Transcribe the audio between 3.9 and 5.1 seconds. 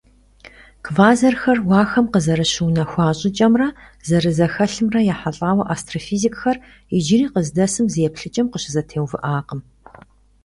зэрызэхэлъымрэ